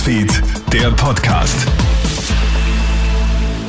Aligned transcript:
Newsfeed, 0.00 0.42
der 0.72 0.90
Podcast. 0.92 1.66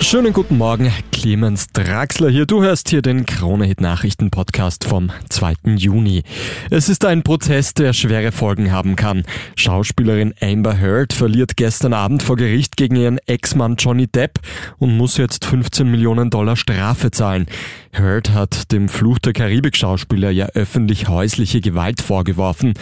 Schönen 0.00 0.32
guten 0.32 0.58
Morgen, 0.58 0.92
Clemens 1.12 1.68
Draxler 1.72 2.30
hier. 2.30 2.46
Du 2.46 2.62
hörst 2.62 2.90
hier 2.90 3.00
den 3.00 3.26
Krone-Hit-Nachrichten-Podcast 3.26 4.84
vom 4.84 5.10
2. 5.28 5.54
Juni. 5.76 6.22
Es 6.70 6.88
ist 6.88 7.04
ein 7.04 7.22
Prozess, 7.22 7.74
der 7.74 7.92
schwere 7.92 8.32
Folgen 8.32 8.70
haben 8.70 8.96
kann. 8.96 9.24
Schauspielerin 9.56 10.34
Amber 10.40 10.80
Heard 10.80 11.12
verliert 11.12 11.56
gestern 11.56 11.92
Abend 11.92 12.22
vor 12.22 12.36
Gericht 12.36 12.76
gegen 12.76 12.96
ihren 12.96 13.18
Ex-Mann 13.26 13.76
Johnny 13.76 14.06
Depp 14.06 14.40
und 14.78 14.96
muss 14.96 15.16
jetzt 15.16 15.44
15 15.44 15.90
Millionen 15.90 16.30
Dollar 16.30 16.56
Strafe 16.56 17.10
zahlen. 17.10 17.46
Heard 17.92 18.30
hat 18.30 18.72
dem 18.72 18.88
Fluch 18.88 19.18
der 19.18 19.32
Karibik-Schauspieler 19.32 20.30
ja 20.30 20.46
öffentlich 20.54 21.08
häusliche 21.08 21.60
Gewalt 21.60 22.02
vorgeworfen. 22.02 22.74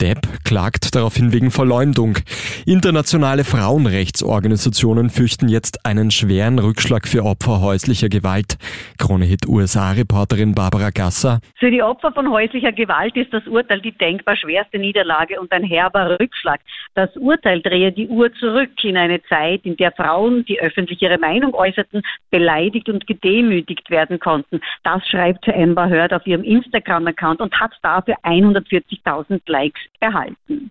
Depp 0.00 0.44
klagt 0.44 0.94
daraufhin 0.94 1.32
wegen 1.32 1.50
Verleumdung. 1.50 2.18
Internationale 2.64 3.42
Frauenrechtsorganisationen 3.42 5.10
fürchten 5.10 5.48
jetzt 5.48 5.84
einen 5.84 6.12
schweren 6.12 6.60
Rückschlag 6.60 7.08
für 7.08 7.24
Opfer 7.24 7.60
häuslicher 7.60 8.08
Gewalt. 8.08 8.56
Kronehit 8.98 9.48
USA-Reporterin 9.48 10.54
Barbara 10.54 10.90
Gasser. 10.90 11.40
Für 11.58 11.72
die 11.72 11.82
Opfer 11.82 12.12
von 12.12 12.30
häuslicher 12.30 12.70
Gewalt 12.70 13.16
ist 13.16 13.32
das 13.32 13.44
Urteil 13.48 13.80
die 13.80 13.90
denkbar 13.90 14.36
schwerste 14.36 14.78
Niederlage 14.78 15.40
und 15.40 15.50
ein 15.50 15.64
herber 15.64 16.20
Rückschlag. 16.20 16.60
Das 16.94 17.10
Urteil 17.16 17.62
drehe 17.62 17.90
die 17.90 18.06
Uhr 18.06 18.32
zurück 18.34 18.70
in 18.84 18.96
eine 18.96 19.20
Zeit, 19.24 19.62
in 19.64 19.76
der 19.76 19.90
Frauen, 19.90 20.44
die 20.44 20.60
öffentlich 20.60 21.02
ihre 21.02 21.18
Meinung 21.18 21.54
äußerten, 21.54 22.02
beleidigt 22.30 22.88
und 22.88 23.08
gedemütigt 23.08 23.90
werden 23.90 24.20
konnten. 24.20 24.60
Das 24.84 25.04
schreibt 25.08 25.48
Amber 25.48 25.88
Heard 25.88 26.12
auf 26.12 26.24
ihrem 26.28 26.44
Instagram-Account 26.44 27.40
und 27.40 27.58
hat 27.58 27.72
dafür 27.82 28.14
140.000 28.22 29.40
Likes 29.46 29.80
erhalten. 29.98 30.70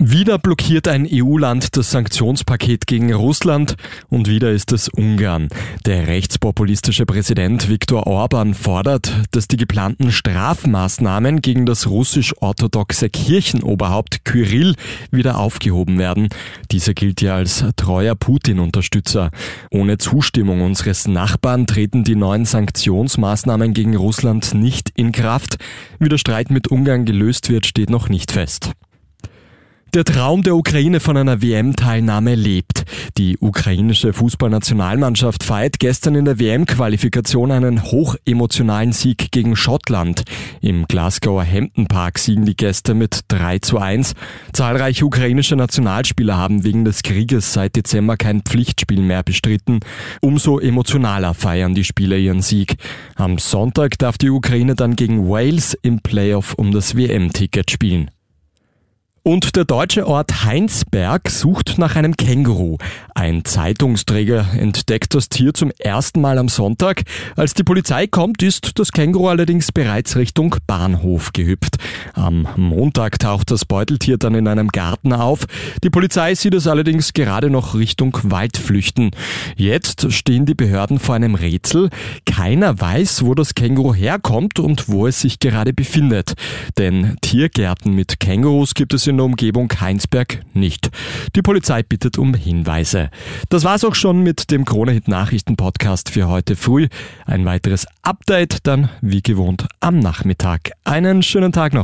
Wieder 0.00 0.38
blockiert 0.38 0.86
ein 0.88 1.08
EU-Land 1.10 1.76
das 1.76 1.92
Sanktionspaket 1.92 2.86
gegen 2.86 3.14
Russland 3.14 3.76
und 4.10 4.28
wieder 4.28 4.50
ist 4.50 4.72
es 4.72 4.88
Ungarn. 4.88 5.48
Der 5.86 6.08
rechtspopulistische 6.08 7.06
Präsident 7.06 7.68
Viktor 7.68 8.06
Orban 8.06 8.54
fordert, 8.54 9.12
dass 9.30 9.48
die 9.48 9.56
geplanten 9.56 10.10
Strafmaßnahmen 10.10 11.40
gegen 11.40 11.64
das 11.64 11.86
russisch-orthodoxe 11.86 13.08
Kirchenoberhaupt 13.08 14.24
Kyrill 14.24 14.74
wieder 15.12 15.38
aufgehoben 15.38 15.98
werden. 15.98 16.28
Dieser 16.72 16.92
gilt 16.92 17.22
ja 17.22 17.36
als 17.36 17.64
treuer 17.76 18.16
Putin-Unterstützer. 18.16 19.30
Ohne 19.70 19.96
Zustimmung 19.98 20.60
unseres 20.62 21.06
Nachbarn 21.06 21.66
treten 21.66 22.02
die 22.02 22.16
neuen 22.16 22.44
Sanktionsmaßnahmen 22.44 23.72
gegen 23.72 23.96
Russland 23.96 24.54
nicht 24.54 24.90
in 24.96 25.12
Kraft. 25.12 25.56
Wie 25.98 26.08
der 26.08 26.18
Streit 26.18 26.50
mit 26.50 26.68
Ungarn 26.68 27.04
gelöst 27.04 27.48
wird, 27.48 27.64
steht 27.64 27.90
noch 27.90 28.08
nicht 28.08 28.32
fest. 28.32 28.72
Der 29.94 30.02
Traum 30.02 30.42
der 30.42 30.56
Ukraine 30.56 30.98
von 30.98 31.16
einer 31.16 31.40
WM-Teilnahme 31.40 32.34
lebt. 32.34 32.82
Die 33.16 33.38
ukrainische 33.38 34.12
Fußballnationalmannschaft 34.12 35.44
feiert 35.44 35.78
gestern 35.78 36.16
in 36.16 36.24
der 36.24 36.40
WM-Qualifikation 36.40 37.52
einen 37.52 37.80
hochemotionalen 37.84 38.92
Sieg 38.92 39.30
gegen 39.30 39.54
Schottland. 39.54 40.24
Im 40.60 40.88
Glasgower 40.88 41.46
Hampton 41.46 41.86
Park 41.86 42.18
siegen 42.18 42.44
die 42.44 42.56
Gäste 42.56 42.94
mit 42.94 43.20
3 43.28 43.60
zu 43.60 43.78
1. 43.78 44.14
Zahlreiche 44.52 45.06
ukrainische 45.06 45.54
Nationalspieler 45.54 46.36
haben 46.36 46.64
wegen 46.64 46.84
des 46.84 47.04
Krieges 47.04 47.52
seit 47.52 47.76
Dezember 47.76 48.16
kein 48.16 48.42
Pflichtspiel 48.42 49.00
mehr 49.00 49.22
bestritten. 49.22 49.78
Umso 50.20 50.58
emotionaler 50.58 51.34
feiern 51.34 51.76
die 51.76 51.84
Spieler 51.84 52.16
ihren 52.16 52.42
Sieg. 52.42 52.78
Am 53.14 53.38
Sonntag 53.38 53.96
darf 54.00 54.18
die 54.18 54.30
Ukraine 54.30 54.74
dann 54.74 54.96
gegen 54.96 55.28
Wales 55.28 55.78
im 55.82 56.00
Playoff 56.00 56.54
um 56.54 56.72
das 56.72 56.96
WM-Ticket 56.96 57.70
spielen. 57.70 58.10
Und 59.26 59.56
der 59.56 59.64
deutsche 59.64 60.06
Ort 60.06 60.44
Heinsberg 60.44 61.30
sucht 61.30 61.78
nach 61.78 61.96
einem 61.96 62.14
Känguru. 62.14 62.76
Ein 63.14 63.46
Zeitungsträger 63.46 64.48
entdeckt 64.52 65.14
das 65.14 65.30
Tier 65.30 65.54
zum 65.54 65.72
ersten 65.78 66.20
Mal 66.20 66.36
am 66.36 66.50
Sonntag. 66.50 67.04
Als 67.34 67.54
die 67.54 67.62
Polizei 67.62 68.06
kommt, 68.06 68.42
ist 68.42 68.78
das 68.78 68.92
Känguru 68.92 69.28
allerdings 69.28 69.72
bereits 69.72 70.16
Richtung 70.16 70.56
Bahnhof 70.66 71.32
gehüpft. 71.32 71.78
Am 72.14 72.48
Montag 72.56 73.18
taucht 73.18 73.50
das 73.50 73.64
Beuteltier 73.64 74.18
dann 74.18 74.34
in 74.34 74.48
einem 74.48 74.68
Garten 74.68 75.12
auf. 75.12 75.46
Die 75.82 75.90
Polizei 75.90 76.34
sieht 76.34 76.54
es 76.54 76.66
allerdings 76.66 77.12
gerade 77.12 77.50
noch 77.50 77.74
Richtung 77.74 78.16
Wald 78.22 78.56
flüchten. 78.56 79.10
Jetzt 79.56 80.12
stehen 80.12 80.46
die 80.46 80.54
Behörden 80.54 80.98
vor 80.98 81.14
einem 81.14 81.34
Rätsel. 81.34 81.90
Keiner 82.26 82.80
weiß, 82.80 83.24
wo 83.24 83.34
das 83.34 83.54
Känguru 83.54 83.94
herkommt 83.94 84.58
und 84.58 84.88
wo 84.88 85.06
es 85.06 85.20
sich 85.20 85.38
gerade 85.38 85.72
befindet. 85.72 86.34
Denn 86.78 87.16
Tiergärten 87.20 87.94
mit 87.94 88.20
Kängurus 88.20 88.74
gibt 88.74 88.94
es 88.94 89.06
in 89.06 89.16
der 89.16 89.26
Umgebung 89.26 89.70
Heinsberg 89.80 90.40
nicht. 90.54 90.90
Die 91.36 91.42
Polizei 91.42 91.82
bittet 91.82 92.18
um 92.18 92.34
Hinweise. 92.34 93.10
Das 93.48 93.64
war's 93.64 93.84
auch 93.84 93.94
schon 93.94 94.22
mit 94.22 94.50
dem 94.50 94.64
Kronehit 94.64 95.08
Nachrichten 95.08 95.56
Podcast 95.56 96.10
für 96.10 96.28
heute 96.28 96.56
früh. 96.56 96.88
Ein 97.26 97.44
weiteres 97.44 97.86
Update 98.02 98.66
dann 98.66 98.88
wie 99.00 99.22
gewohnt 99.22 99.66
am 99.80 99.98
Nachmittag. 99.98 100.72
Einen 100.84 101.22
schönen 101.22 101.52
Tag 101.52 101.74
noch. 101.74 101.83